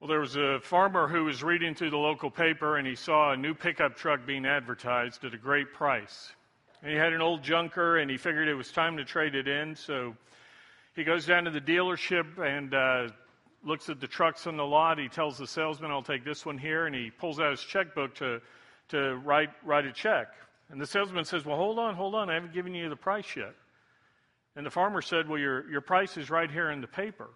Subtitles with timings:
[0.00, 3.32] Well, there was a farmer who was reading through the local paper and he saw
[3.32, 6.32] a new pickup truck being advertised at a great price.
[6.82, 9.46] And he had an old junker and he figured it was time to trade it
[9.46, 9.76] in.
[9.76, 10.16] So
[10.96, 13.08] he goes down to the dealership and uh,
[13.62, 14.98] looks at the trucks on the lot.
[14.98, 16.86] He tells the salesman, I'll take this one here.
[16.86, 18.40] And he pulls out his checkbook to,
[18.88, 20.28] to write, write a check.
[20.70, 22.30] And the salesman says, Well, hold on, hold on.
[22.30, 23.54] I haven't given you the price yet.
[24.56, 27.28] And the farmer said, Well, your, your price is right here in the paper.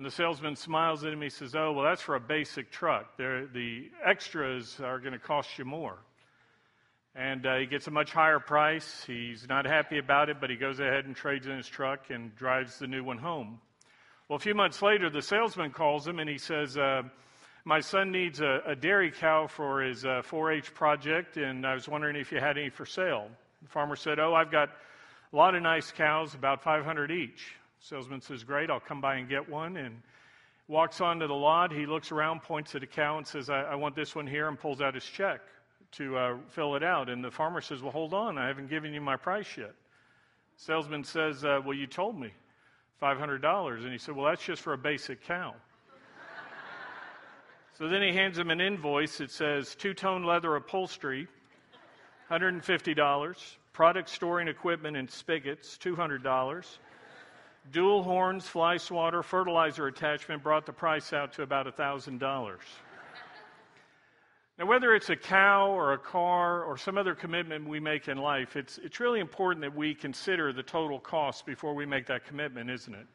[0.00, 1.20] And the salesman smiles at him.
[1.20, 3.18] He says, Oh, well, that's for a basic truck.
[3.18, 5.98] They're, the extras are going to cost you more.
[7.14, 9.04] And uh, he gets a much higher price.
[9.06, 12.34] He's not happy about it, but he goes ahead and trades in his truck and
[12.34, 13.60] drives the new one home.
[14.26, 17.02] Well, a few months later, the salesman calls him and he says, uh,
[17.66, 21.74] My son needs a, a, dairy cow for his uh, 4 H project, and I
[21.74, 23.28] was wondering if you had any for sale.
[23.60, 24.70] The farmer said, Oh, I've got
[25.30, 27.54] a lot of nice cows, about 500 each.
[27.80, 29.76] Salesman says, Great, I'll come by and get one.
[29.78, 30.02] And
[30.68, 31.72] walks onto the lot.
[31.72, 34.48] He looks around, points at a cow, and says, I, I want this one here,
[34.48, 35.40] and pulls out his check
[35.92, 37.08] to uh, fill it out.
[37.08, 39.72] And the farmer says, Well, hold on, I haven't given you my price yet.
[40.56, 42.32] Salesman says, uh, Well, you told me
[43.02, 43.82] $500.
[43.82, 45.54] And he said, Well, that's just for a basic cow.
[47.78, 49.20] so then he hands him an invoice.
[49.20, 51.28] It says two tone leather upholstery,
[52.30, 53.56] $150.
[53.72, 56.66] Product storing equipment and spigots, $200
[57.70, 62.56] dual horns, fly swatter, fertilizer attachment brought the price out to about $1,000.
[64.58, 68.18] Now, whether it's a cow or a car or some other commitment we make in
[68.18, 72.26] life, it's, it's really important that we consider the total cost before we make that
[72.26, 73.06] commitment, isn't it?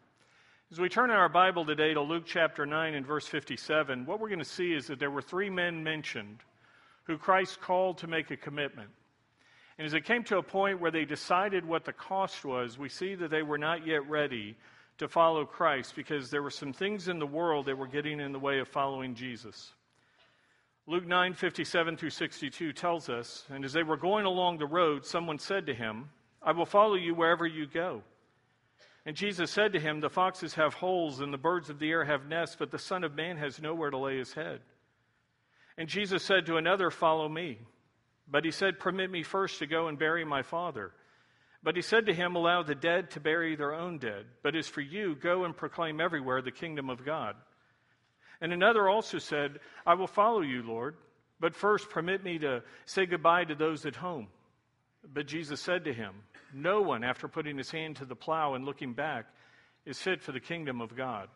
[0.72, 4.20] As we turn in our Bible today to Luke chapter 9 and verse 57, what
[4.20, 6.40] we're going to see is that there were three men mentioned
[7.04, 8.90] who Christ called to make a commitment.
[9.78, 12.90] And as it came to a point where they decided what the cost was, we
[12.90, 14.56] see that they were not yet ready
[14.98, 18.32] to follow Christ because there were some things in the world that were getting in
[18.32, 19.74] the way of following Jesus.
[20.88, 25.06] Luke 9 57 through 62 tells us, and as they were going along the road,
[25.06, 26.10] someone said to him,
[26.42, 28.04] I will follow you wherever you go.
[29.06, 32.06] And Jesus said to him, The foxes have holes, and the birds of the air
[32.06, 34.62] have nests, but the Son of Man has nowhere to lay his head.
[35.78, 37.60] And Jesus said to another, Follow me.
[38.30, 40.92] But he said, Permit me first to go and bury my father.
[41.64, 44.26] But he said to him, Allow the dead to bury their own dead.
[44.44, 47.36] But as for you, go and proclaim everywhere the kingdom of God.
[48.42, 50.96] And another also said, I will follow you, Lord,
[51.40, 54.28] but first permit me to say goodbye to those at home.
[55.14, 56.14] But Jesus said to him,
[56.54, 59.26] No one, after putting his hand to the plow and looking back,
[59.86, 61.30] is fit for the kingdom of God.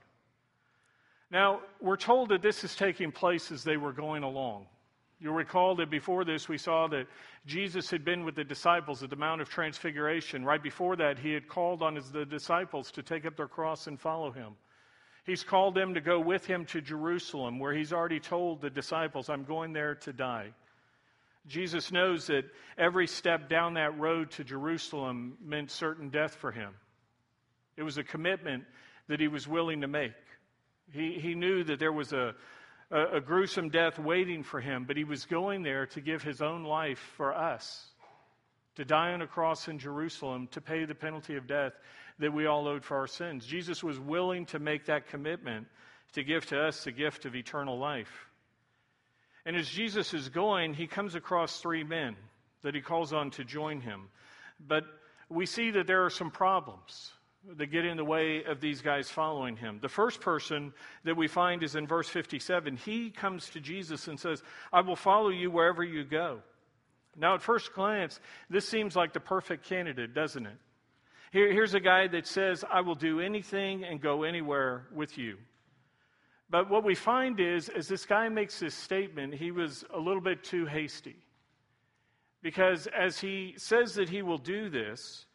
[1.32, 4.66] Now, we're told that this is taking place as they were going along.
[5.22, 7.08] You'll recall that before this, we saw that
[7.46, 10.46] Jesus had been with the disciples at the Mount of Transfiguration.
[10.46, 13.88] Right before that, he had called on his, the disciples to take up their cross
[13.88, 14.54] and follow him.
[15.26, 19.30] He's called them to go with him to Jerusalem, where he's already told the disciples,
[19.30, 20.52] I'm going there to die.
[21.48, 22.46] Jesus knows that
[22.78, 26.74] every step down that road to Jerusalem meant certain death for him.
[27.76, 28.64] It was a commitment
[29.08, 30.14] that he was willing to make.
[30.94, 32.36] He, he knew that there was a,
[32.92, 36.42] a, a gruesome death waiting for him, but he was going there to give his
[36.42, 37.88] own life for us,
[38.76, 41.74] to die on a cross in Jerusalem, to pay the penalty of death
[42.20, 43.46] that we all owed for our sins.
[43.46, 45.68] Jesus was willing to make that commitment
[46.14, 48.28] to give to us the gift of eternal life.
[49.46, 52.16] And as Jesus is going, he comes across three men
[52.62, 54.10] that he calls on to join him.
[54.60, 54.84] But
[55.30, 57.14] we see that there are some problems
[57.58, 59.80] that get in the way of these guys following him.
[59.82, 60.74] The first person
[61.06, 62.78] that we find is in verse 57.
[62.78, 66.40] He comes to Jesus and says, I will follow you wherever you go.
[67.18, 70.58] Now, at first glance, this seems like the perfect candidate, doesn't it?
[71.32, 75.38] Here, here's a guy that says, I will do anything and go anywhere with you.
[76.50, 80.22] But what we find is, as this guy makes this statement, he was a little
[80.22, 81.18] bit too hasty.
[82.42, 85.26] Because as he says that he will do this,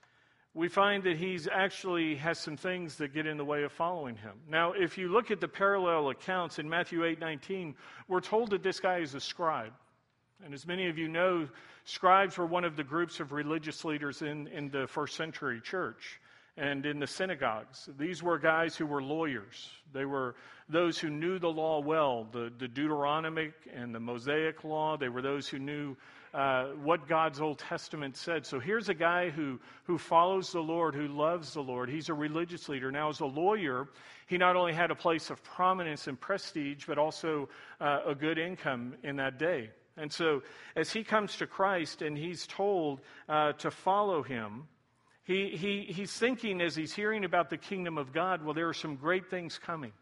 [0.54, 4.16] we find that he's actually has some things that get in the way of following
[4.16, 4.34] him.
[4.48, 7.74] Now, if you look at the parallel accounts in Matthew 8 19,
[8.06, 9.72] we're told that this guy is a scribe.
[10.44, 11.48] And as many of you know,
[11.84, 16.20] scribes were one of the groups of religious leaders in, in the first century church
[16.56, 17.88] and in the synagogues.
[17.98, 19.68] These were guys who were lawyers.
[19.92, 20.36] They were
[20.68, 24.96] those who knew the law well, the, the Deuteronomic and the Mosaic law.
[24.96, 25.96] They were those who knew
[26.32, 28.46] uh, what God's Old Testament said.
[28.46, 31.90] So here's a guy who, who follows the Lord, who loves the Lord.
[31.90, 32.90] He's a religious leader.
[32.90, 33.88] Now, as a lawyer,
[34.26, 37.48] he not only had a place of prominence and prestige, but also
[37.80, 39.70] uh, a good income in that day.
[39.96, 40.42] And so,
[40.74, 44.66] as he comes to Christ and he's told uh, to follow him,
[45.24, 48.74] he, he, he's thinking as he's hearing about the kingdom of God, well, there are
[48.74, 49.92] some great things coming.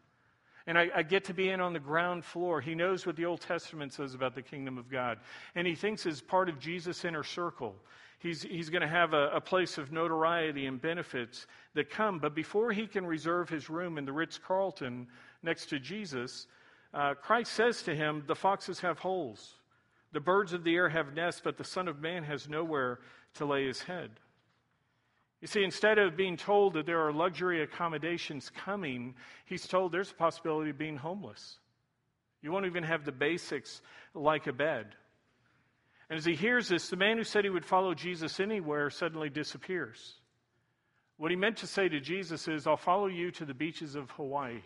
[0.67, 2.61] And I, I, get to be in on the ground floor.
[2.61, 5.19] He knows what the Old Testament says about the kingdom of God.
[5.55, 7.75] And he thinks as part of Jesus' inner circle,
[8.19, 12.19] he's, he's going to have a, a place of notoriety and benefits that come.
[12.19, 15.09] But before he can reserve his room in the Ritz Carlton
[15.43, 16.47] next to Jesus,
[16.95, 19.55] uh, Christ says to him, The foxes have holes,
[20.13, 23.01] the birds of the air have nests, but the Son of Man has nowhere
[23.35, 24.11] to lay his head.
[25.43, 30.13] You see, instead of being told that there are luxury accommodations coming, he's told there's
[30.13, 31.59] a possibility of being homeless.
[32.43, 33.83] You won't even have the basics
[34.15, 34.95] like a bed.
[36.09, 39.31] And as he hears this, the man who said he would follow Jesus anywhere suddenly
[39.31, 40.15] disappears.
[41.17, 44.13] What he meant to say to Jesus is, I'll follow you to the beaches of
[44.13, 44.63] Hawaii.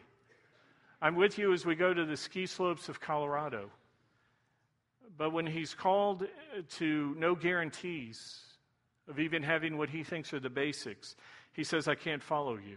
[1.00, 3.70] I'm with you as we go to the ski slopes of Colorado.
[5.16, 6.26] But when he's called
[6.76, 8.42] to no guarantees,
[9.08, 11.16] of even having what he thinks are the basics.
[11.52, 12.76] He says, I can't follow you.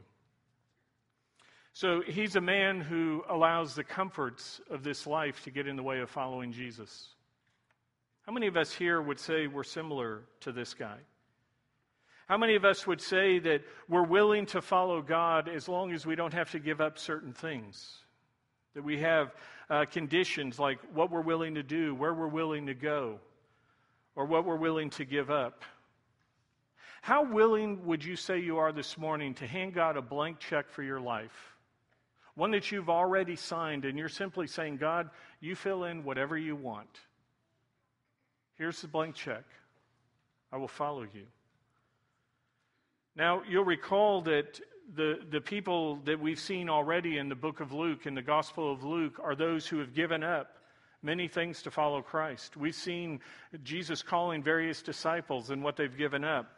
[1.74, 5.84] So he's a man who allows the comforts of this life to get in the
[5.84, 7.10] way of following Jesus.
[8.24, 10.98] How many of us here would say we're similar to this guy?
[12.28, 16.06] How many of us would say that we're willing to follow God as long as
[16.06, 18.04] we don't have to give up certain things?
[18.76, 19.34] That we have
[19.68, 23.20] uh, conditions like what we're willing to do, where we're willing to go,
[24.16, 25.64] or what we're willing to give up?
[27.02, 30.70] How willing would you say you are this morning to hand God a blank check
[30.70, 31.56] for your life?
[32.36, 35.10] One that you've already signed, and you're simply saying, God,
[35.40, 37.00] you fill in whatever you want.
[38.58, 39.44] Here's the blank check.
[40.52, 41.26] I will follow you.
[43.16, 44.60] Now, you'll recall that
[44.96, 48.72] the, the people that we've seen already in the book of Luke, in the Gospel
[48.72, 50.58] of Luke, are those who have given up
[51.02, 52.58] many things to follow Christ.
[52.58, 53.20] We've seen
[53.64, 56.52] Jesus calling various disciples and what they've given up.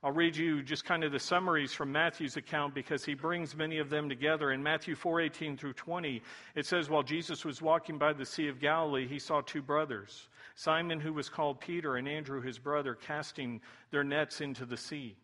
[0.00, 3.78] I'll read you just kind of the summaries from Matthew's account because he brings many
[3.78, 4.52] of them together.
[4.52, 6.22] In Matthew 4:18 through 20,
[6.54, 10.28] it says while Jesus was walking by the Sea of Galilee, he saw two brothers,
[10.54, 13.60] Simon who was called Peter and Andrew his brother, casting
[13.90, 15.16] their nets into the sea.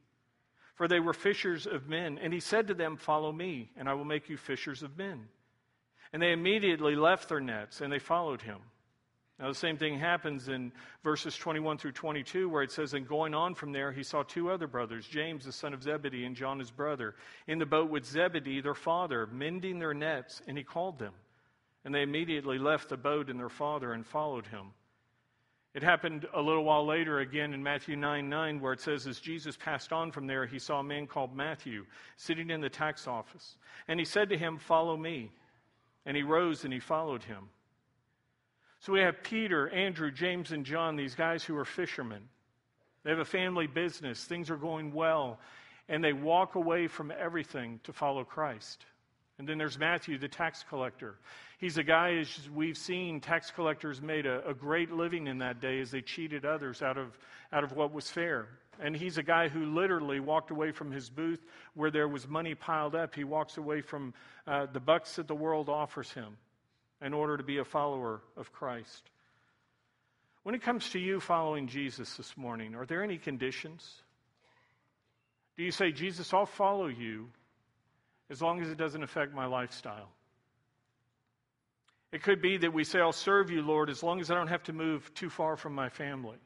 [0.74, 3.94] For they were fishers of men, and he said to them, "Follow me, and I
[3.94, 5.28] will make you fishers of men."
[6.12, 8.60] And they immediately left their nets and they followed him.
[9.38, 10.70] Now, the same thing happens in
[11.02, 14.48] verses 21 through 22, where it says, And going on from there, he saw two
[14.48, 17.16] other brothers, James, the son of Zebedee, and John, his brother,
[17.48, 21.12] in the boat with Zebedee, their father, mending their nets, and he called them.
[21.84, 24.70] And they immediately left the boat and their father and followed him.
[25.74, 29.18] It happened a little while later again in Matthew 9 9, where it says, As
[29.18, 31.84] Jesus passed on from there, he saw a man called Matthew
[32.16, 33.56] sitting in the tax office.
[33.88, 35.32] And he said to him, Follow me.
[36.06, 37.48] And he rose and he followed him.
[38.84, 42.20] So we have Peter, Andrew, James, and John, these guys who are fishermen.
[43.02, 45.38] They have a family business, things are going well,
[45.88, 48.84] and they walk away from everything to follow Christ.
[49.38, 51.14] And then there's Matthew, the tax collector.
[51.56, 55.62] He's a guy, as we've seen, tax collectors made a, a, great living in that
[55.62, 57.18] day as they cheated others out of,
[57.54, 58.48] out of what was fair.
[58.80, 61.42] And he's a guy who literally walked away from his booth
[61.72, 63.14] where there was money piled up.
[63.14, 64.12] He walks away from
[64.46, 66.36] uh, the bucks that the world offers him
[67.04, 69.10] in order to be a follower of Christ.
[70.42, 73.88] When it comes to you following Jesus this morning, are there any conditions?
[75.56, 77.28] Do you say, Jesus, I'll follow you
[78.30, 80.08] as long as it doesn't affect my lifestyle?
[82.10, 84.48] It could be that we say, I'll serve you, Lord, as long as I don't
[84.48, 86.38] have to move too far from my family.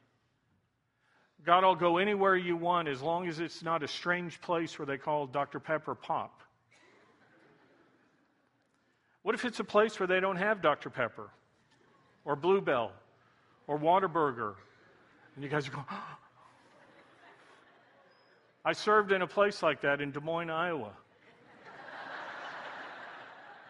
[1.45, 4.87] God, I'll go anywhere you want as long as it's not a strange place where
[4.87, 5.61] they call Dr.
[5.61, 6.43] Pepper pop.
[9.23, 10.91] What if it's a place where they don't have Dr.
[10.91, 11.31] Pepper
[12.25, 12.93] or Bluebell
[13.67, 14.55] or Whataburger?
[15.35, 15.87] And you guys are going,
[18.65, 20.91] I served in a place like that in Des Moines, Iowa.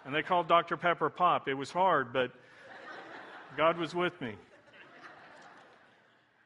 [0.05, 0.77] and they called Dr.
[0.77, 1.49] Pepper Pop.
[1.49, 2.33] It was hard, but
[3.57, 4.35] God was with me.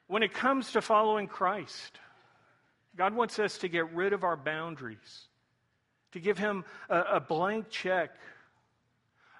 [0.06, 1.98] When it comes to following Christ,
[2.96, 5.28] God wants us to get rid of our boundaries,
[6.12, 8.10] to give Him a, a blank check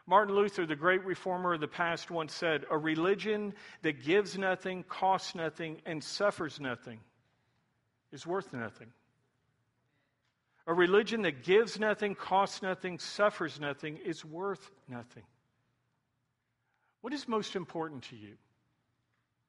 [0.07, 4.83] Martin Luther, the great reformer of the past, once said, A religion that gives nothing,
[4.83, 6.99] costs nothing, and suffers nothing
[8.11, 8.89] is worth nothing.
[10.67, 15.25] A religion that gives nothing, costs nothing, suffers nothing is worth nothing.
[17.01, 18.35] What is most important to you?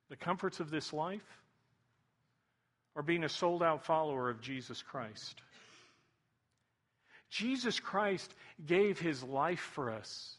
[0.09, 1.41] The comforts of this life
[2.95, 5.41] or being a sold out follower of Jesus Christ?
[7.29, 8.33] Jesus Christ
[8.63, 10.37] gave his life for us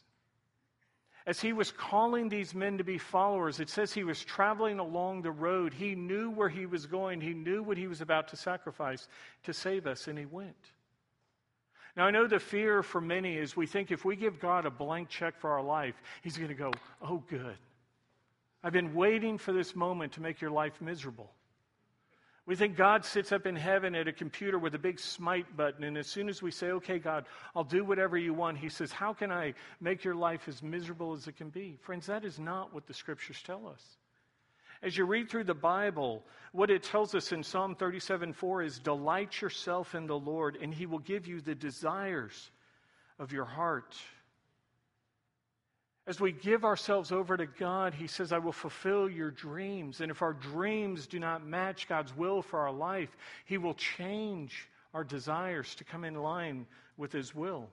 [1.27, 5.21] as he was calling these men to be followers, it says he was traveling along
[5.21, 5.73] the road.
[5.73, 9.07] He knew where he was going, he knew what he was about to sacrifice
[9.43, 10.55] to save us, and he went.
[11.97, 14.69] Now, I know the fear for many is we think if we give God a
[14.69, 17.57] blank check for our life, He's going to go, Oh, good.
[18.63, 21.31] I've been waiting for this moment to make your life miserable.
[22.47, 25.83] We think God sits up in heaven at a computer with a big smite button,
[25.83, 27.25] and as soon as we say, Okay, God,
[27.55, 31.13] I'll do whatever you want, He says, How can I make your life as miserable
[31.13, 31.77] as it can be?
[31.81, 33.81] Friends, that is not what the scriptures tell us.
[34.83, 38.77] As you read through the Bible, what it tells us in Psalm 37 4 is,
[38.77, 42.51] Delight yourself in the Lord, and He will give you the desires
[43.17, 43.95] of your heart.
[46.07, 50.01] As we give ourselves over to God, He says, I will fulfill your dreams.
[50.01, 54.69] And if our dreams do not match God's will for our life, He will change
[54.93, 57.69] our desires to come in line with His will.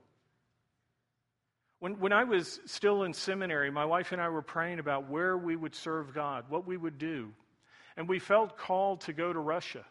[1.79, 5.37] When, when I was still in seminary, my wife and I were praying about where
[5.37, 7.33] we would serve God, what we would do.
[7.97, 9.85] And we felt called to go to Russia,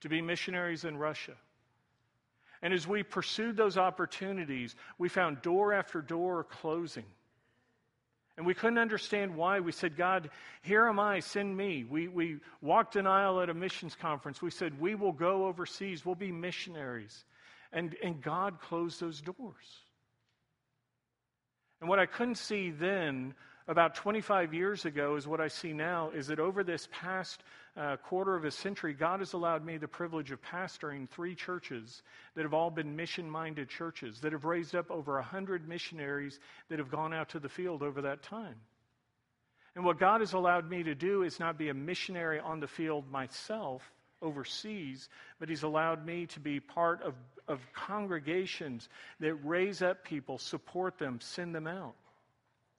[0.00, 1.34] to be missionaries in Russia.
[2.62, 7.04] And as we pursued those opportunities, we found door after door closing.
[8.40, 9.60] And we couldn't understand why.
[9.60, 10.30] We said, God,
[10.62, 11.84] here am I, send me.
[11.84, 14.40] We, we walked an aisle at a missions conference.
[14.40, 17.26] We said, we will go overseas, we'll be missionaries.
[17.70, 19.66] And, and God closed those doors.
[21.82, 23.34] And what I couldn't see then,
[23.70, 27.44] about 25 years ago, is what I see now is that over this past
[27.76, 32.02] uh, quarter of a century, God has allowed me the privilege of pastoring three churches
[32.34, 36.80] that have all been mission minded churches, that have raised up over 100 missionaries that
[36.80, 38.56] have gone out to the field over that time.
[39.76, 42.66] And what God has allowed me to do is not be a missionary on the
[42.66, 43.88] field myself
[44.20, 45.08] overseas,
[45.38, 47.14] but He's allowed me to be part of,
[47.46, 48.88] of congregations
[49.20, 51.94] that raise up people, support them, send them out.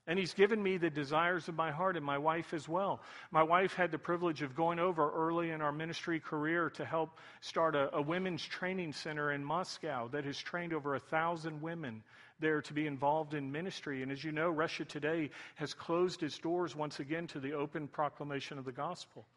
[0.08, 3.02] And he's given me the desires of my heart and my wife as well.
[3.30, 7.20] My wife had the privilege of going over early in our ministry career to help
[7.40, 12.02] start a, a, women's training center in Moscow that has trained over a thousand women
[12.40, 14.02] there to be involved in ministry.
[14.02, 17.88] And as you know, Russia today has closed its doors once again to the open
[17.88, 19.28] proclamation of the gospel.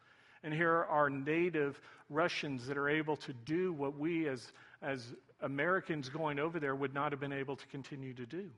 [0.43, 1.79] And here are native
[2.09, 6.93] Russians that are able to do what we as, as Americans going over there would
[6.93, 8.49] not have been able to continue to do.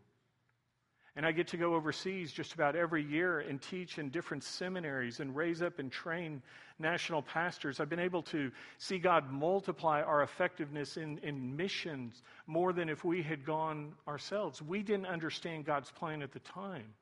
[1.18, 5.20] And I get to go overseas just about every year and teach in different seminaries
[5.20, 6.44] and raise up and train
[6.78, 7.80] national pastors.
[7.80, 13.04] I've been able to see God multiply our effectiveness in, in missions more than if
[13.04, 14.62] we had gone ourselves.
[14.62, 16.94] We didn't understand God's plan at the time,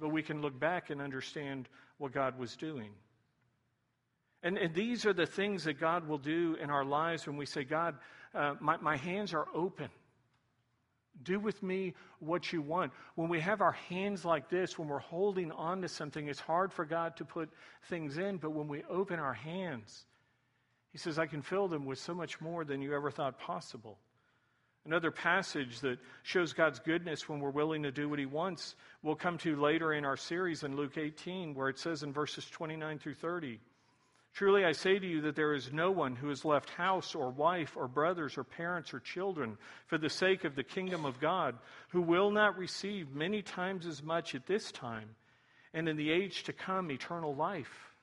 [0.00, 1.68] but we can look back and understand
[1.98, 2.90] what God was doing.
[4.42, 7.46] And, and these are the things that God will do in our lives when we
[7.46, 7.94] say, God,
[8.34, 9.90] uh, my, my hands are open.
[11.22, 12.92] Do with me what you want.
[13.14, 16.72] When we have our hands like this, when we're holding on to something, it's hard
[16.72, 17.50] for God to put
[17.84, 18.38] things in.
[18.38, 20.06] But when we open our hands,
[20.90, 23.98] He says, I can fill them with so much more than you ever thought possible.
[24.84, 29.14] Another passage that shows God's goodness when we're willing to do what He wants, we'll
[29.14, 32.98] come to later in our series in Luke 18, where it says in verses 29
[32.98, 33.60] through 30.
[34.34, 37.30] Truly I say to you that there is no one who has left house or
[37.30, 41.56] wife or brothers or parents or children for the sake of the kingdom of God
[41.90, 45.08] who will not receive many times as much at this time
[45.72, 47.94] and in the age to come eternal life.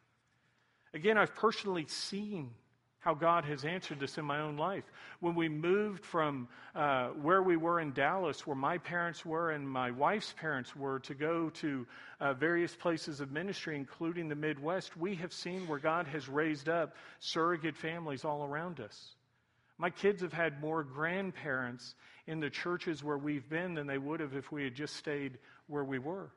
[0.94, 2.52] Again, I've personally seen
[3.02, 4.84] how God has answered this in my own life.
[5.20, 9.68] When we moved from uh, where we were in Dallas, where my parents were and
[9.68, 11.88] my wife's parents were, to go to
[12.20, 16.70] uh, various places of ministry, including the Midwest, we have seen where God has raised
[16.70, 19.16] up surrogate families all around us.
[19.80, 21.96] My kids have had more grandparents
[22.28, 25.40] in the churches where we've been than they would have if we had just stayed
[25.66, 26.32] where we were.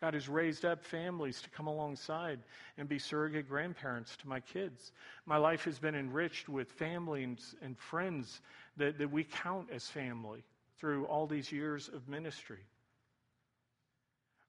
[0.00, 2.40] God has raised up families to come alongside
[2.78, 4.92] and be surrogate grandparents to my kids.
[5.26, 8.40] My life has been enriched with families and friends
[8.78, 10.42] that, that we count as family
[10.78, 12.64] through all these years of ministry.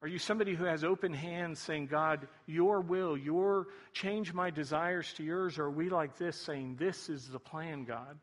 [0.01, 5.13] Are you somebody who has open hands saying, God, your will, your change my desires
[5.13, 5.60] to yours?
[5.60, 8.17] Or are we like this saying, This is the plan, God?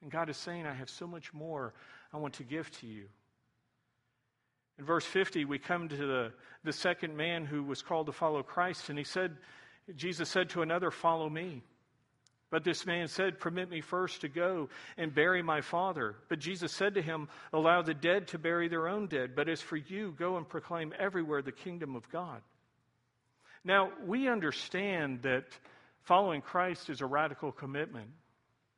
[0.00, 1.74] And God is saying, I have so much more
[2.14, 3.08] I want to give to you.
[4.78, 6.32] In verse 50, we come to the,
[6.64, 9.36] the second man who was called to follow Christ, and he said,
[9.94, 11.62] Jesus said to another, Follow me.
[12.50, 16.16] But this man said, Permit me first to go and bury my father.
[16.28, 19.34] But Jesus said to him, Allow the dead to bury their own dead.
[19.34, 22.42] But as for you, go and proclaim everywhere the kingdom of God.
[23.64, 25.44] Now, we understand that
[26.02, 28.10] following Christ is a radical commitment.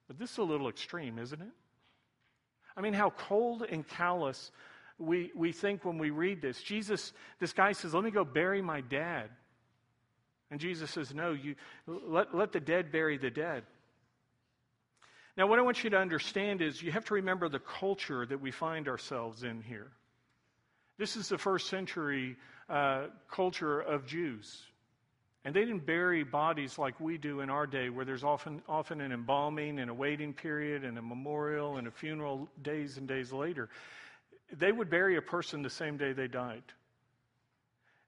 [0.06, 1.52] But this is a little extreme, isn't it?
[2.74, 4.50] I mean, how cold and callous
[4.98, 6.60] we, we think when we read this.
[6.62, 9.30] Jesus, this guy says, Let me go bury my dad.
[10.50, 11.54] And Jesus says, No, you
[11.86, 13.64] let, let the dead bury the dead.
[15.36, 18.40] Now, what I want you to understand is you have to remember the culture that
[18.40, 19.92] we find ourselves in here.
[20.98, 22.36] This is the first century
[22.68, 24.62] uh, culture of Jews.
[25.44, 29.00] And they didn't bury bodies like we do in our day, where there's often, often
[29.00, 33.32] an embalming and a waiting period and a memorial and a funeral days and days
[33.32, 33.68] later.
[34.52, 36.62] They would bury a person the same day they died.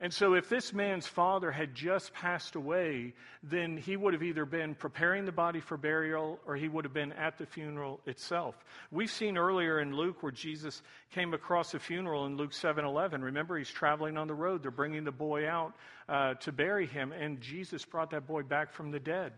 [0.03, 4.47] And so, if this man's father had just passed away, then he would have either
[4.47, 8.55] been preparing the body for burial or he would have been at the funeral itself.
[8.91, 10.83] We've seen earlier in Luke where Jesus
[11.15, 13.23] came across a funeral in Luke 7 11.
[13.23, 14.63] Remember, he's traveling on the road.
[14.63, 15.75] They're bringing the boy out
[16.09, 19.35] uh, to bury him, and Jesus brought that boy back from the dead.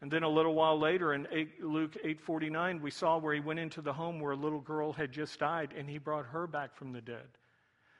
[0.00, 3.58] And then a little while later in 8, Luke 8:49 we saw where he went
[3.58, 6.76] into the home where a little girl had just died and he brought her back
[6.76, 7.26] from the dead.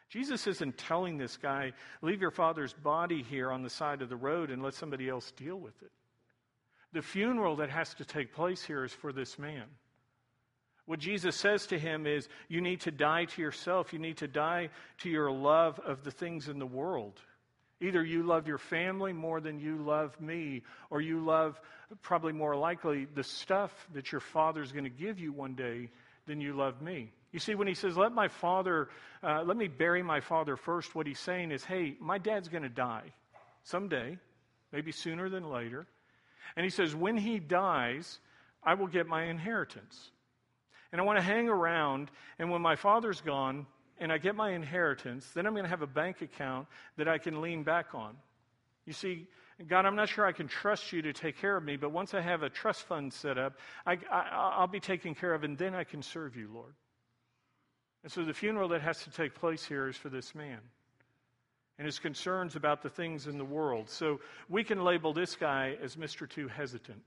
[0.09, 4.17] Jesus isn't telling this guy, leave your father's body here on the side of the
[4.17, 5.91] road and let somebody else deal with it.
[6.93, 9.65] The funeral that has to take place here is for this man.
[10.87, 13.93] What Jesus says to him is, you need to die to yourself.
[13.93, 17.21] You need to die to your love of the things in the world.
[17.81, 21.61] Either you love your family more than you love me, or you love,
[22.03, 25.89] probably more likely, the stuff that your father's going to give you one day
[26.27, 27.13] than you love me.
[27.33, 28.89] You see, when he says, let my father,
[29.23, 32.63] uh, let me bury my father first, what he's saying is, hey, my dad's going
[32.63, 33.13] to die
[33.65, 34.19] someday,
[34.73, 35.87] maybe sooner than later.
[36.57, 38.19] And he says, when he dies,
[38.63, 40.11] I will get my inheritance.
[40.91, 43.67] And I want to hang around, and when my father's gone
[44.01, 47.19] and I get my inheritance, then I'm going to have a bank account that I
[47.19, 48.17] can lean back on.
[48.87, 49.27] You see,
[49.67, 52.15] God, I'm not sure I can trust you to take care of me, but once
[52.15, 53.99] I have a trust fund set up, I,
[54.61, 56.75] will be taken care of, and then I can serve you, Lord.
[58.03, 60.61] And so the funeral that has to take place here is for this man
[61.79, 63.89] and his concerns about the things in the world.
[63.89, 66.29] So we can label this guy as Mr.
[66.29, 67.03] Too Hesitant.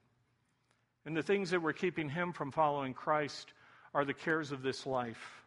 [1.05, 3.53] And the things that were keeping him from following Christ
[3.93, 5.40] are the cares of this life.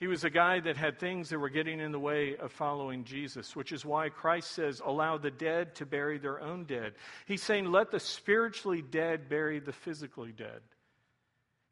[0.00, 3.04] He was a guy that had things that were getting in the way of following
[3.04, 6.94] Jesus, which is why Christ says, Allow the dead to bury their own dead.
[7.26, 10.62] He's saying, Let the spiritually dead bury the physically dead.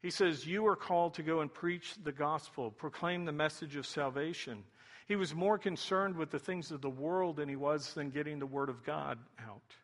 [0.03, 3.87] He says, You are called to go and preach the gospel, proclaim the message of
[3.87, 4.63] salvation.
[5.07, 8.37] He was more concerned with the things of the world than he was than getting
[8.37, 9.75] the word of God out.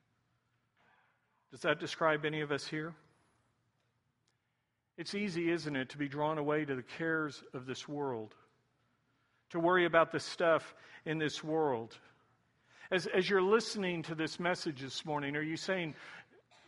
[1.49, 2.93] Does that describe any of us here?
[4.97, 8.33] It's easy, isn't it, to be drawn away to the cares of this world,
[9.49, 10.73] to worry about the stuff
[11.05, 11.97] in this world.
[12.91, 15.95] As, as you're listening to this message this morning, are you saying,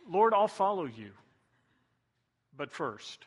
[0.08, 1.12] Lord, I'll follow you,
[2.56, 3.24] but first?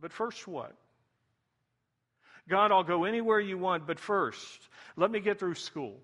[0.00, 0.74] But first, what?
[2.48, 5.96] God, I'll go anywhere you want, but first, let me get through school.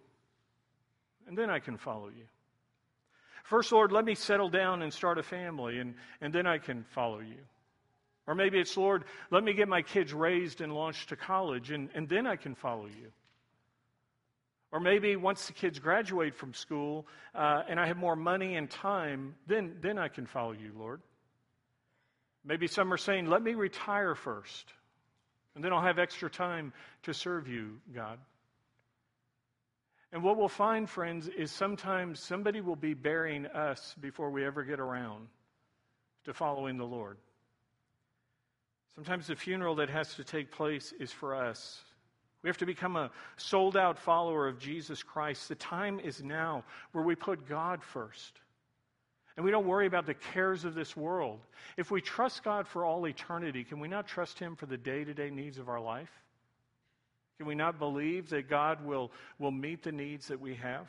[1.27, 2.25] And then I can follow you.
[3.44, 6.85] First, Lord, let me settle down and start a family, and, and then I can
[6.94, 7.38] follow you.
[8.26, 11.90] Or maybe it's, Lord, let me get my kids raised and launched to college, and,
[11.94, 13.12] and then I can follow you.
[14.72, 18.68] Or maybe once the kids graduate from school uh, and I have more money and
[18.68, 21.00] time, then, then I can follow you, Lord.
[22.44, 24.72] Maybe some are saying, let me retire first,
[25.54, 26.72] and then I'll have extra time
[27.04, 28.18] to serve you, God.
[30.14, 34.62] And what we'll find, friends, is sometimes somebody will be burying us before we ever
[34.62, 35.27] get around
[36.24, 37.18] to following the Lord.
[38.94, 41.83] Sometimes the funeral that has to take place is for us.
[42.42, 45.48] We have to become a sold out follower of Jesus Christ.
[45.48, 48.38] The time is now where we put God first.
[49.37, 51.40] And we don't worry about the cares of this world.
[51.77, 55.03] If we trust God for all eternity, can we not trust Him for the day
[55.03, 56.24] to day needs of our life?
[57.38, 60.88] Can we not believe that God will, will meet the needs that we have?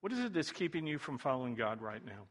[0.00, 2.26] What is it that's keeping you from following God right now?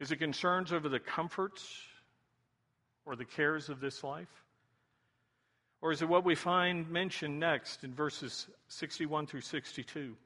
[0.00, 1.64] Is it concerns over the comforts
[3.04, 4.42] or the cares of this life?
[5.80, 10.16] Or is it what we find mentioned next in verses 61 through 62?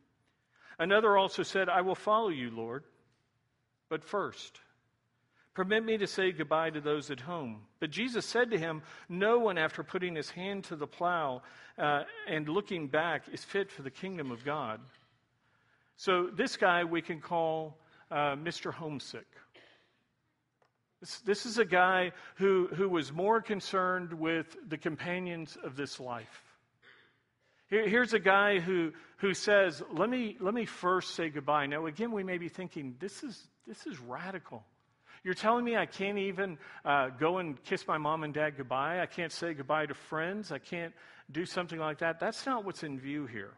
[0.78, 2.84] Another also said, I will follow you, Lord,
[3.88, 4.60] but first,
[5.56, 7.62] permit me to say goodbye to those at home.
[7.80, 11.40] But Jesus said to him, No one, after putting his hand to the plow
[11.78, 14.80] uh, and looking back, is fit for the kingdom of God.
[15.96, 17.78] So this guy we can call
[18.10, 18.70] uh, Mr.
[18.70, 19.26] Homesick.
[21.00, 25.98] This, this is a guy who, who was more concerned with the companions of this
[25.98, 26.42] life.
[27.70, 31.64] Here, here's a guy who, who says, let me, let me first say goodbye.
[31.64, 34.62] Now, again, we may be thinking, this is, this is radical.
[35.26, 39.00] You're telling me I can't even uh, go and kiss my mom and dad goodbye?
[39.00, 40.52] I can't say goodbye to friends?
[40.52, 40.94] I can't
[41.32, 42.20] do something like that?
[42.20, 43.50] That's not what's in view here.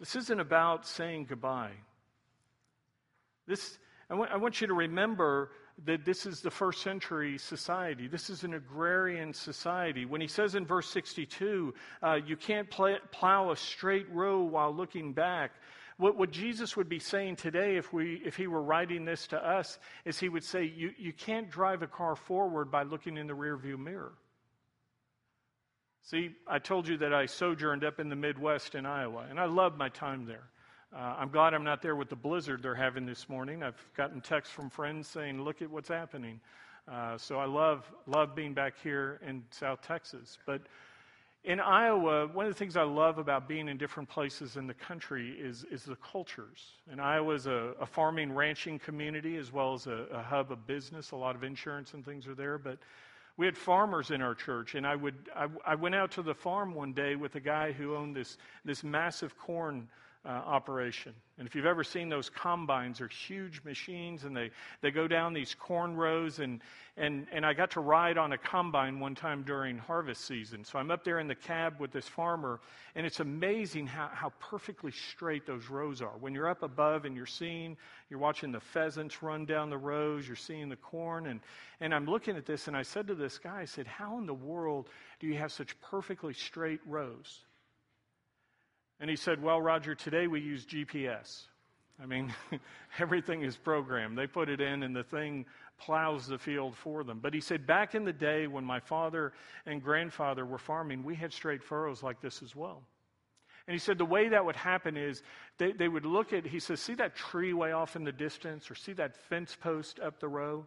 [0.00, 1.72] This isn't about saying goodbye.
[3.46, 5.50] This, I want, want you to remember
[5.84, 8.06] that this is the first century society.
[8.06, 10.06] This is an agrarian society.
[10.06, 15.12] When he says in verse 62, uh, you can't plow a straight row while looking
[15.12, 15.50] back,
[15.96, 19.36] what, what, Jesus would be saying today, if, we, if he were writing this to
[19.36, 23.26] us, is he would say, you, you can't drive a car forward by looking in
[23.26, 24.12] the rearview mirror.
[26.02, 29.46] See, I told you that I sojourned up in the Midwest in Iowa, and I
[29.46, 30.48] loved my time there.
[30.94, 33.62] Uh, I'm glad I'm not there with the blizzard they're having this morning.
[33.62, 36.40] I've gotten texts from friends saying, "Look at what's happening."
[36.86, 40.38] Uh, so I love love being back here in South Texas.
[40.46, 40.60] But
[41.44, 44.74] in Iowa, one of the things I love about being in different places in the
[44.74, 46.72] country is is the cultures.
[46.90, 50.66] And Iowa is a, a farming ranching community as well as a, a hub of
[50.66, 51.10] business.
[51.10, 52.78] A lot of insurance and things are there, but
[53.36, 56.34] we had farmers in our church, and I would I, I, went out to the
[56.34, 59.88] farm one day with a guy who owned this this massive corn
[60.24, 61.12] uh, operation.
[61.36, 65.34] And if you've ever seen those combines, they're huge machines and they, they go down
[65.34, 66.38] these corn rows.
[66.38, 66.62] And,
[66.96, 70.64] and, and I got to ride on a combine one time during harvest season.
[70.64, 72.60] So I'm up there in the cab with this farmer,
[72.94, 76.16] and it's amazing how, how perfectly straight those rows are.
[76.20, 77.76] When you're up above and you're seeing,
[78.08, 81.26] you're watching the pheasants run down the rows, you're seeing the corn.
[81.26, 81.40] And,
[81.80, 84.26] and I'm looking at this, and I said to this guy, I said, How in
[84.26, 87.44] the world do you have such perfectly straight rows?
[89.00, 91.42] And he said, Well, Roger, today we use GPS.
[92.02, 92.32] I mean,
[92.98, 94.18] everything is programmed.
[94.18, 95.46] They put it in, and the thing
[95.78, 97.18] plows the field for them.
[97.20, 99.32] But he said, Back in the day when my father
[99.66, 102.82] and grandfather were farming, we had straight furrows like this as well.
[103.66, 105.22] And he said the way that would happen is
[105.56, 108.70] they, they would look at, he says, see that tree way off in the distance
[108.70, 110.66] or see that fence post up the row?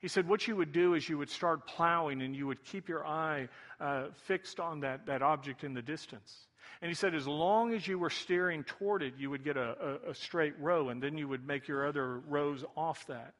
[0.00, 2.88] He said what you would do is you would start plowing and you would keep
[2.88, 3.48] your eye
[3.80, 6.46] uh, fixed on that, that object in the distance.
[6.80, 9.98] And he said, as long as you were steering toward it, you would get a,
[10.06, 13.34] a, a, straight row, and then you would make your other rows off that.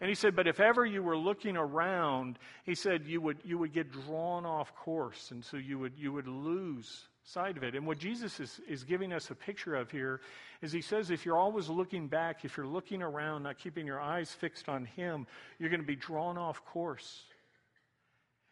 [0.00, 3.58] And he said, but if ever you were looking around, he said you would, you
[3.58, 7.74] would get drawn off course, and so you would, you would lose sight of it.
[7.74, 10.20] And what Jesus is, is giving us a picture of here
[10.60, 14.00] is he says, if you're always looking back, if you're looking around, not keeping your
[14.00, 15.26] eyes fixed on him,
[15.58, 17.24] you're going to be drawn off course.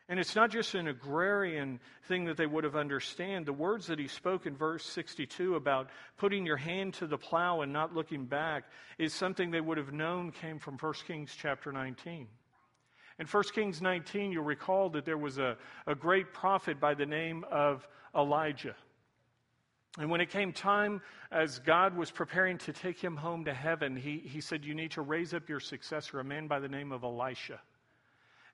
[0.08, 3.46] And it's not just an agrarian thing that they would have understood.
[3.46, 7.60] The words that he spoke in verse 62 about putting your hand to the plow
[7.60, 8.64] and not looking back
[8.98, 12.26] is something they would have known came from 1 Kings chapter 19.
[13.18, 17.06] In 1 Kings 19, you'll recall that there was a, a great prophet by the
[17.06, 18.74] name of Elijah.
[19.98, 23.94] And when it came time, as God was preparing to take him home to heaven,
[23.94, 26.92] he, he said, You need to raise up your successor, a man by the name
[26.92, 27.60] of Elisha.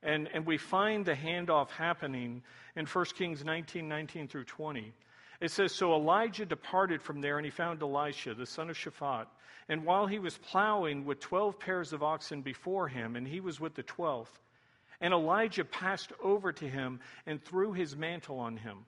[0.03, 2.43] And, and we find the handoff happening
[2.77, 4.93] in 1 Kings 19 19 through 20.
[5.41, 9.27] It says, So Elijah departed from there, and he found Elisha, the son of Shaphat.
[9.69, 13.61] And while he was plowing with 12 pairs of oxen before him, and he was
[13.61, 14.39] with the 12th,
[15.01, 18.79] and Elijah passed over to him and threw his mantle on him.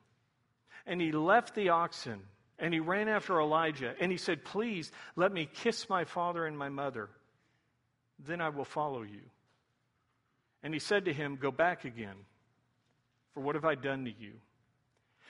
[0.86, 2.20] And he left the oxen,
[2.58, 6.58] and he ran after Elijah, and he said, Please let me kiss my father and
[6.58, 7.10] my mother.
[8.18, 9.22] Then I will follow you.
[10.62, 12.16] And he said to him, Go back again,
[13.34, 14.32] for what have I done to you?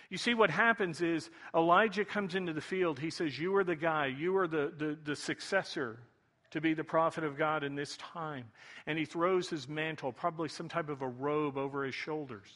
[0.09, 2.99] You see, what happens is Elijah comes into the field.
[2.99, 6.01] He says, You are the guy, you are the, the, the successor
[6.51, 8.45] to be the prophet of God in this time.
[8.87, 12.49] And he throws his mantle, probably some type of a robe, over his shoulders.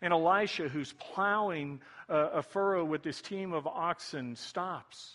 [0.00, 5.14] And Elisha, who's plowing a, a furrow with this team of oxen, stops.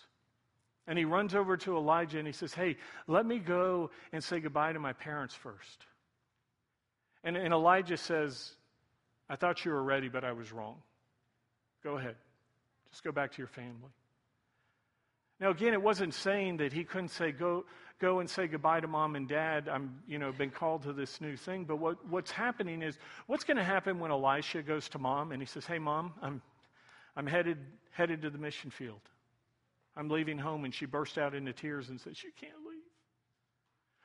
[0.87, 4.39] And he runs over to Elijah and he says, Hey, let me go and say
[4.39, 5.85] goodbye to my parents first.
[7.23, 8.51] And, and Elijah says,
[9.29, 10.77] I thought you were ready, but I was wrong.
[11.83, 12.15] Go ahead.
[12.89, 13.91] Just go back to your family.
[15.41, 17.65] Now, again, it wasn't saying that he couldn't say, go,
[17.99, 19.67] go and say goodbye to mom and dad.
[19.67, 21.65] I'm, you know, been called to this new thing.
[21.65, 25.41] But what, what's happening is, what's going to happen when Elisha goes to mom and
[25.41, 26.43] he says, hey, mom, I'm,
[27.17, 27.57] I'm headed,
[27.89, 29.01] headed to the mission field.
[29.97, 30.63] I'm leaving home.
[30.63, 32.77] And she burst out into tears and says, you can't leave.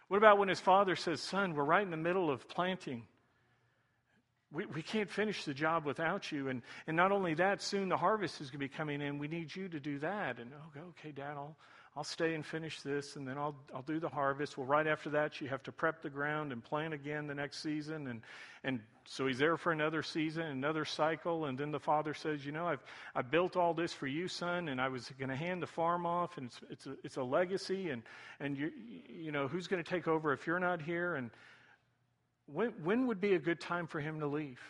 [0.08, 3.02] What about when his father says, son, we're right in the middle of planting.
[4.52, 6.48] We, we can't finish the job without you.
[6.48, 9.18] And, and not only that, soon the harvest is going to be coming in.
[9.18, 10.38] We need you to do that.
[10.38, 11.56] And, oh, okay, Dad, I'll,
[11.96, 14.58] I'll stay and finish this, and then I'll, I'll do the harvest.
[14.58, 17.62] Well, right after that, you have to prep the ground and plant again the next
[17.62, 18.06] season.
[18.06, 18.20] And,
[18.64, 21.46] and so he's there for another season, another cycle.
[21.46, 24.68] And then the father says, You know, I've, I built all this for you, son,
[24.68, 27.22] and I was going to hand the farm off, and it's, it's, a, it's a
[27.22, 27.88] legacy.
[27.88, 28.02] And,
[28.40, 28.72] and you,
[29.08, 31.14] you know, who's going to take over if you're not here?
[31.16, 31.30] And,
[32.52, 34.60] when, when would be a good time for him to leave?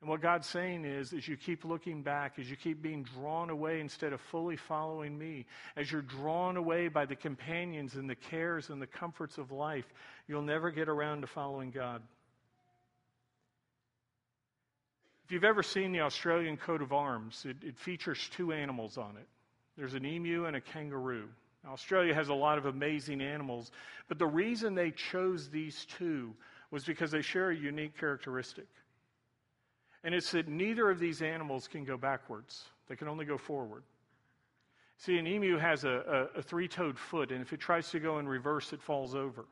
[0.00, 3.48] And what God's saying is, as you keep looking back, as you keep being drawn
[3.48, 8.14] away instead of fully following me, as you're drawn away by the companions and the
[8.14, 9.86] cares and the comforts of life,
[10.28, 12.02] you'll never get around to following God.
[15.24, 19.16] If you've ever seen the Australian coat of arms, it, it features two animals on
[19.16, 19.26] it
[19.76, 21.28] there's an emu and a kangaroo.
[21.66, 23.70] Australia has a lot of amazing animals,
[24.08, 26.34] but the reason they chose these two
[26.70, 28.66] was because they share a unique characteristic.
[30.02, 33.82] And it's that neither of these animals can go backwards, they can only go forward.
[34.98, 38.00] See, an emu has a, a, a three toed foot, and if it tries to
[38.00, 39.46] go in reverse, it falls over.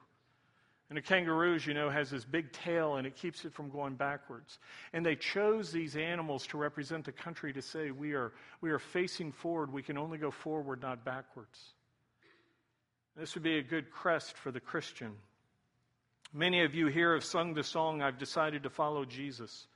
[0.93, 3.71] And a kangaroo, as you know, has this big tail and it keeps it from
[3.71, 4.59] going backwards.
[4.93, 8.79] And they chose these animals to represent the country to say, we are, we are
[8.79, 9.73] facing forward.
[9.73, 11.73] We can only go forward, not backwards.
[13.17, 15.13] This would be a good crest for the Christian.
[16.33, 19.67] Many of you here have sung the song, I've decided to follow Jesus.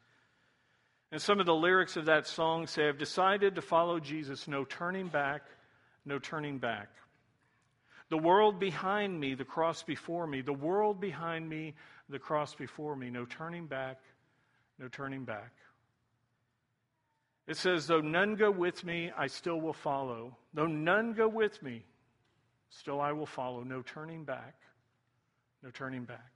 [1.13, 4.65] And some of the lyrics of that song say, I've decided to follow Jesus, no
[4.65, 5.43] turning back,
[6.05, 6.89] no turning back.
[8.09, 11.75] The world behind me, the cross before me, the world behind me,
[12.09, 13.99] the cross before me, no turning back,
[14.79, 15.53] no turning back.
[17.47, 20.37] It says, Though none go with me, I still will follow.
[20.55, 21.85] Though none go with me,
[22.79, 23.63] still I will follow.
[23.63, 24.55] No turning back,
[25.63, 26.33] no turning back.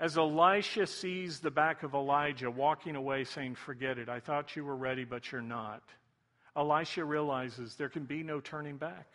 [0.00, 4.64] As Elisha sees the back of Elijah walking away saying, Forget it, I thought you
[4.64, 5.82] were ready, but you're not,
[6.56, 9.06] Elisha realizes there can be no turning back.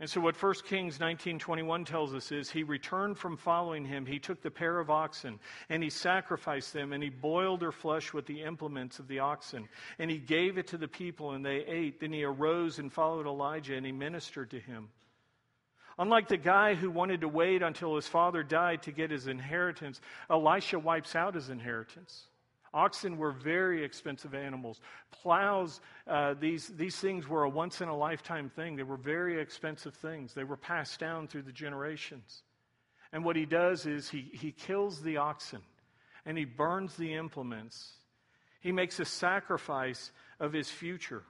[0.00, 4.20] And so what 1 Kings 19:21 tells us is he returned from following him he
[4.20, 8.24] took the pair of oxen and he sacrificed them and he boiled their flesh with
[8.26, 11.98] the implements of the oxen and he gave it to the people and they ate
[11.98, 14.88] then he arose and followed Elijah and he ministered to him.
[15.98, 20.00] Unlike the guy who wanted to wait until his father died to get his inheritance,
[20.30, 22.27] Elisha wipes out his inheritance.
[22.74, 24.80] Oxen were very expensive animals.
[25.10, 28.76] Plows, uh, these, these things were a once in a lifetime thing.
[28.76, 30.34] They were very expensive things.
[30.34, 32.42] They were passed down through the generations.
[33.12, 35.60] And what he does is he, he kills the oxen
[36.26, 37.92] and he burns the implements.
[38.60, 41.22] He makes a sacrifice of his future.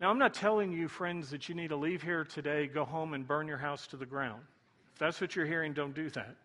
[0.00, 3.14] Now, I'm not telling you, friends, that you need to leave here today, go home,
[3.14, 4.42] and burn your house to the ground.
[4.92, 6.36] If that's what you're hearing, don't do that.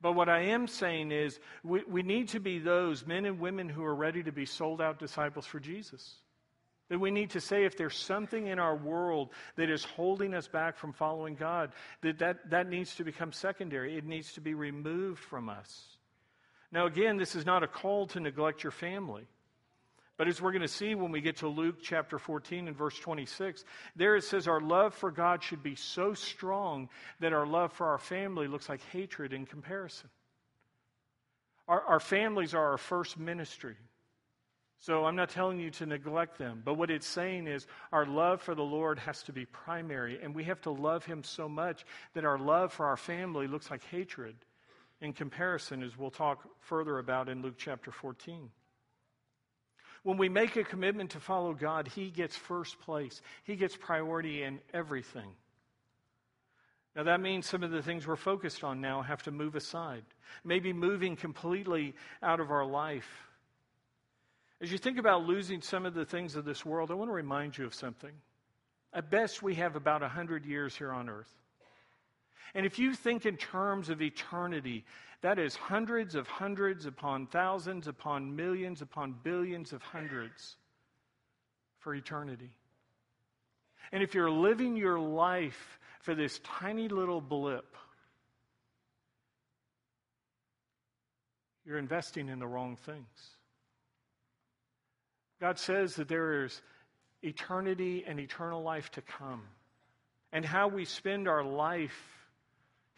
[0.00, 3.68] But what I am saying is, we, we need to be those men and women
[3.68, 6.14] who are ready to be sold out disciples for Jesus.
[6.88, 10.48] That we need to say if there's something in our world that is holding us
[10.48, 13.96] back from following God, that, that that needs to become secondary.
[13.96, 15.96] It needs to be removed from us.
[16.72, 19.26] Now, again, this is not a call to neglect your family.
[20.20, 22.98] But as we're going to see when we get to Luke chapter 14 and verse
[22.98, 23.64] 26,
[23.96, 27.86] there it says our love for God should be so strong that our love for
[27.86, 30.10] our family looks like hatred in comparison.
[31.66, 33.76] Our, our families are our first ministry.
[34.80, 38.42] So I'm not telling you to neglect them, but what it's saying is our love
[38.42, 41.86] for the Lord has to be primary, and we have to love Him so much
[42.12, 44.36] that our love for our family looks like hatred
[45.00, 48.50] in comparison, as we'll talk further about in Luke chapter 14.
[50.02, 54.42] When we make a commitment to follow God, He gets first place, He gets priority
[54.42, 55.30] in everything.
[56.96, 60.02] Now, that means some of the things we're focused on now have to move aside,
[60.44, 63.08] maybe moving completely out of our life.
[64.60, 67.14] As you think about losing some of the things of this world, I want to
[67.14, 68.12] remind you of something.
[68.92, 71.32] At best, we have about 100 years here on earth.
[72.54, 74.84] And if you think in terms of eternity,
[75.22, 80.56] that is hundreds of hundreds upon thousands upon millions upon billions of hundreds
[81.78, 82.50] for eternity.
[83.92, 87.76] And if you're living your life for this tiny little blip,
[91.66, 93.36] you're investing in the wrong things.
[95.40, 96.60] God says that there is
[97.22, 99.42] eternity and eternal life to come.
[100.32, 102.19] And how we spend our life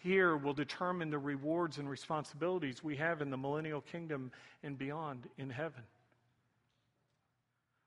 [0.03, 5.29] here will determine the rewards and responsibilities we have in the millennial kingdom and beyond
[5.38, 5.83] in heaven.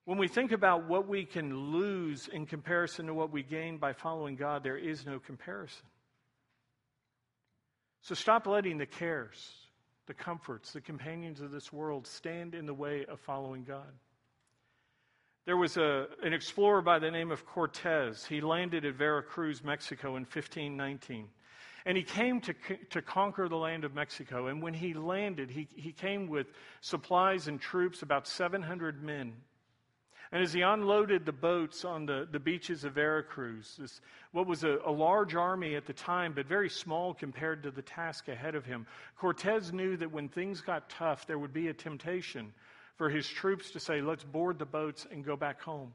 [0.05, 3.93] When we think about what we can lose in comparison to what we gain by
[3.93, 5.85] following God, there is no comparison.
[8.01, 9.51] So stop letting the cares,
[10.05, 13.91] the comforts, the companions of this world stand in the way of following God.
[15.45, 18.25] There was a, an explorer by the name of Cortez.
[18.25, 21.27] He landed at Veracruz, Mexico in 1519.
[21.85, 22.55] And he came to,
[22.91, 24.47] to conquer the land of Mexico.
[24.47, 26.47] And when he landed, he, he came with
[26.81, 29.33] supplies and troops, about 700 men.
[30.31, 34.63] And as he unloaded the boats on the, the beaches of Veracruz, this, what was
[34.63, 38.55] a, a large army at the time, but very small compared to the task ahead
[38.55, 42.51] of him, Cortez knew that when things got tough, there would be a temptation
[42.97, 45.93] for his troops to say, let's board the boats and go back home.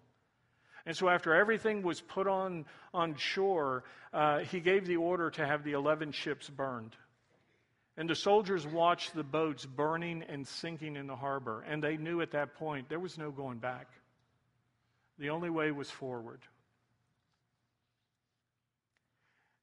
[0.86, 2.64] And so, after everything was put on,
[2.94, 6.96] on shore, uh, he gave the order to have the 11 ships burned.
[7.96, 11.62] And the soldiers watched the boats burning and sinking in the harbor.
[11.68, 13.88] And they knew at that point there was no going back.
[15.18, 16.40] The only way was forward.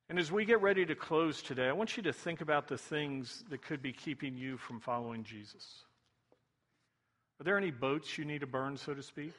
[0.10, 2.78] And as we get ready to close today, I want you to think about the
[2.78, 5.84] things that could be keeping you from following Jesus.
[7.40, 9.34] Are there any boats you need to burn, so to speak?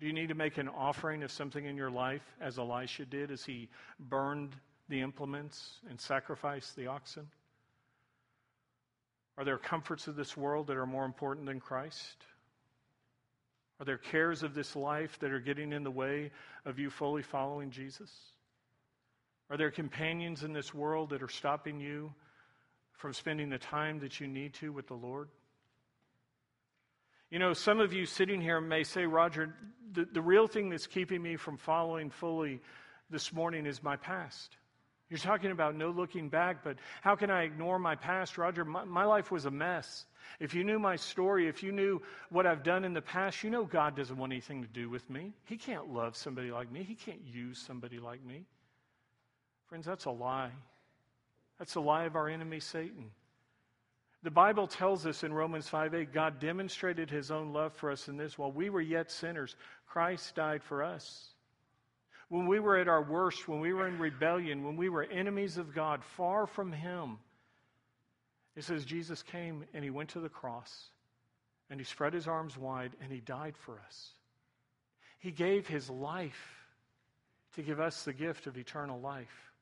[0.00, 3.30] Do you need to make an offering of something in your life, as Elisha did
[3.30, 4.54] as he burned
[4.88, 7.28] the implements and sacrificed the oxen?
[9.36, 12.24] Are there comforts of this world that are more important than Christ?
[13.80, 16.30] Are there cares of this life that are getting in the way
[16.64, 18.10] of you fully following Jesus?
[19.50, 22.12] Are there companions in this world that are stopping you
[22.92, 25.28] from spending the time that you need to with the Lord?
[27.30, 29.54] You know, some of you sitting here may say, Roger,
[29.92, 32.60] the, the real thing that's keeping me from following fully
[33.10, 34.56] this morning is my past.
[35.10, 38.38] You're talking about no looking back, but how can I ignore my past?
[38.38, 40.06] Roger, my, my, life was a mess.
[40.40, 43.50] If you knew my story, if you knew what I've done in the past, you
[43.50, 45.32] know God doesn't want anything to do with me.
[45.44, 48.44] He can't love somebody like me, He can't use somebody like me.
[49.68, 50.52] Friends, that's a lie.
[51.58, 53.10] That's a lie of our enemy, Satan.
[54.24, 58.08] The Bible tells us in Romans 5 8, God demonstrated his own love for us
[58.08, 59.54] in this while we were yet sinners,
[59.86, 61.28] Christ died for us.
[62.30, 65.58] When we were at our worst, when we were in rebellion, when we were enemies
[65.58, 67.18] of God, far from him,
[68.56, 70.88] it says Jesus came and he went to the cross
[71.68, 74.08] and he spread his arms wide and he died for us.
[75.18, 76.64] He gave his life
[77.56, 79.52] to give us the gift of eternal life.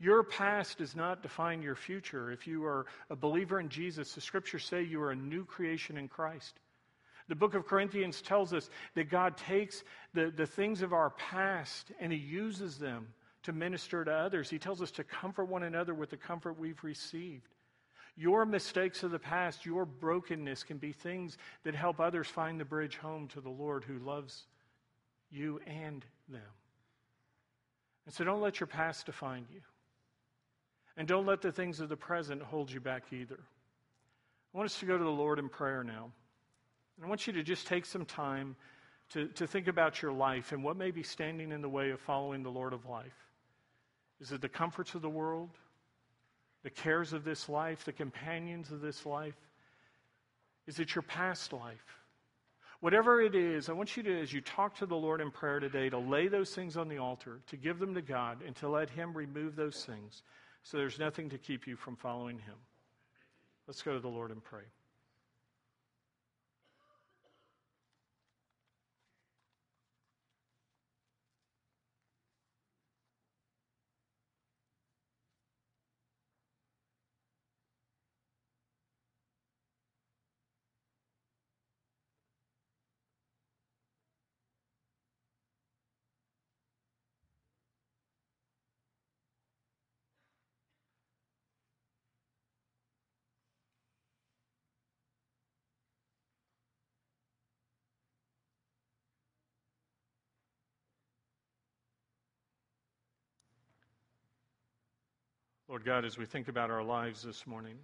[0.00, 2.30] Your past does not define your future.
[2.30, 5.96] If you are a believer in Jesus, the scriptures say you are a new creation
[5.96, 6.60] in Christ.
[7.28, 9.82] The book of Corinthians tells us that God takes
[10.14, 13.08] the, the things of our past and He uses them
[13.42, 14.48] to minister to others.
[14.48, 17.48] He tells us to comfort one another with the comfort we've received.
[18.16, 22.64] Your mistakes of the past, your brokenness can be things that help others find the
[22.64, 24.46] bridge home to the Lord who loves
[25.30, 26.40] you and them.
[28.06, 29.60] And so don't let your past define you.
[30.98, 33.38] And don't let the things of the present hold you back either.
[34.52, 36.10] I want us to go to the Lord in prayer now.
[36.96, 38.56] And I want you to just take some time
[39.10, 42.00] to, to think about your life and what may be standing in the way of
[42.00, 43.14] following the Lord of life.
[44.20, 45.50] Is it the comforts of the world?
[46.64, 47.84] The cares of this life?
[47.84, 49.36] The companions of this life?
[50.66, 52.02] Is it your past life?
[52.80, 55.60] Whatever it is, I want you to, as you talk to the Lord in prayer
[55.60, 58.68] today, to lay those things on the altar, to give them to God, and to
[58.68, 60.22] let Him remove those things
[60.70, 62.54] so there's nothing to keep you from following Him.
[63.66, 64.64] Let's go to the Lord and pray.
[105.68, 107.76] Lord God, as we think about our lives this morning,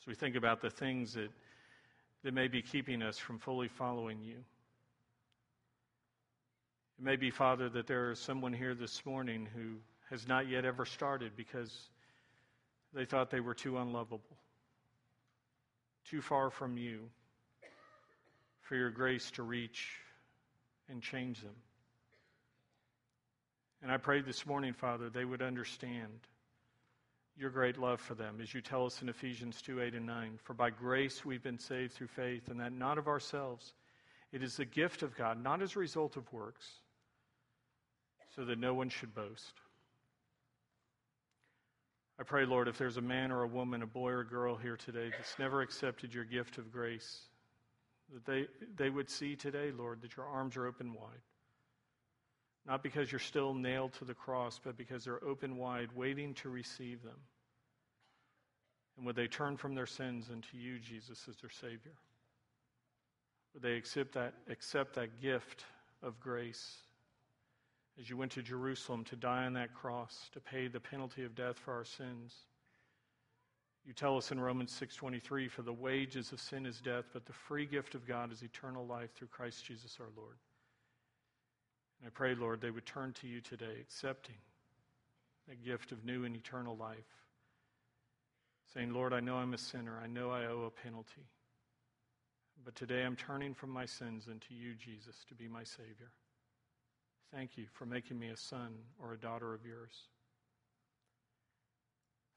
[0.00, 1.30] as we think about the things that,
[2.22, 4.36] that may be keeping us from fully following you,
[6.96, 9.78] it may be, Father, that there is someone here this morning who
[10.10, 11.88] has not yet ever started because
[12.94, 14.36] they thought they were too unlovable,
[16.08, 17.00] too far from you
[18.60, 19.88] for your grace to reach
[20.88, 21.56] and change them.
[23.82, 26.20] And I pray this morning, Father, they would understand
[27.36, 30.38] your great love for them, as you tell us in Ephesians 2 8 and 9.
[30.44, 33.72] For by grace we've been saved through faith, and that not of ourselves.
[34.32, 36.64] It is the gift of God, not as a result of works,
[38.36, 39.54] so that no one should boast.
[42.18, 44.54] I pray, Lord, if there's a man or a woman, a boy or a girl
[44.54, 47.22] here today that's never accepted your gift of grace,
[48.12, 51.22] that they, they would see today, Lord, that your arms are open wide.
[52.66, 56.50] Not because you're still nailed to the cross, but because they're open wide, waiting to
[56.50, 57.18] receive them.
[58.96, 61.94] And would they turn from their sins and to you, Jesus, as their Savior?
[63.54, 65.64] Would they accept that, accept that gift
[66.02, 66.76] of grace
[67.98, 71.34] as you went to Jerusalem to die on that cross, to pay the penalty of
[71.34, 72.34] death for our sins?
[73.86, 77.32] You tell us in Romans 6:23 for the wages of sin is death but the
[77.32, 80.36] free gift of God is eternal life through Christ Jesus our Lord.
[82.00, 84.36] And I pray Lord they would turn to you today accepting
[85.48, 86.98] that gift of new and eternal life
[88.74, 91.26] saying Lord I know I'm a sinner I know I owe a penalty
[92.64, 96.10] but today I'm turning from my sins into you Jesus to be my savior.
[97.34, 100.08] Thank you for making me a son or a daughter of yours.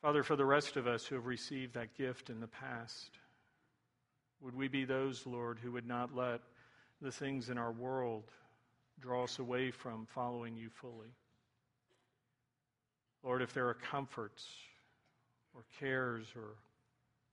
[0.01, 3.17] Father, for the rest of us who have received that gift in the past,
[4.41, 6.41] would we be those, Lord, who would not let
[7.01, 8.31] the things in our world
[8.99, 11.13] draw us away from following you fully?
[13.23, 14.45] Lord, if there are comforts
[15.53, 16.55] or cares or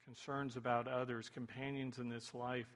[0.05, 2.67] concerns about others, companions in this life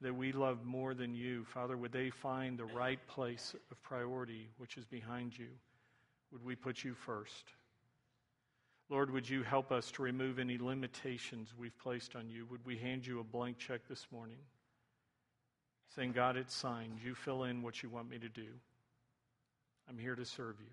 [0.00, 4.48] that we love more than you, Father, would they find the right place of priority,
[4.58, 5.48] which is behind you?
[6.32, 7.52] Would we put you first?
[8.88, 12.46] Lord, would you help us to remove any limitations we've placed on you?
[12.50, 14.38] Would we hand you a blank check this morning?
[15.94, 16.98] Saying, God, it's signed.
[17.04, 18.46] You fill in what you want me to do.
[19.88, 20.70] I'm here to serve you.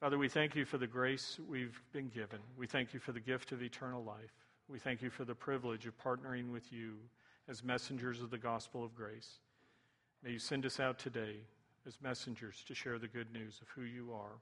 [0.00, 2.40] Father, we thank you for the grace we've been given.
[2.56, 4.32] We thank you for the gift of eternal life.
[4.68, 6.94] We thank you for the privilege of partnering with you
[7.48, 9.38] as messengers of the gospel of grace.
[10.22, 11.36] May you send us out today
[11.86, 14.38] as messengers to share the good news of who you are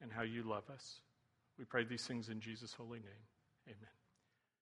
[0.00, 1.00] and how you love us.
[1.58, 3.26] We pray these things in Jesus' holy name.
[3.68, 4.01] Amen.